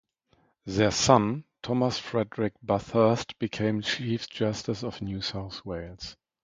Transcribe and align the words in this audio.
Their 0.65 0.89
son, 0.89 1.43
Thomas 1.61 1.99
Frederick 1.99 2.53
Bathurst 2.63 3.37
became 3.37 3.83
Chief 3.83 4.27
Justice 4.27 4.83
of 4.83 4.99
New 4.99 5.21
South 5.21 5.63
Wales. 5.63 6.17